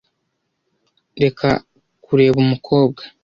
[1.21, 1.49] Reka
[2.05, 3.01] kureba mukobwa.